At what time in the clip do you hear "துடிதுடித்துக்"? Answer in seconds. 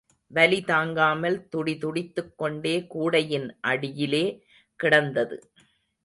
1.55-2.31